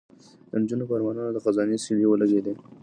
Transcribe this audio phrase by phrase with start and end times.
[0.49, 2.53] د نجونو په ارمانونو د خزان سیلۍ ولګېده